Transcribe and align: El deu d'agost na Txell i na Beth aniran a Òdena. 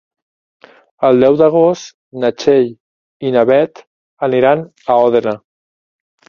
El 1.09 1.19
deu 1.25 1.35
d'agost 1.41 1.93
na 2.23 2.31
Txell 2.43 2.71
i 3.29 3.35
na 3.37 3.45
Beth 3.51 3.83
aniran 4.29 4.65
a 4.95 4.99
Òdena. 5.05 5.37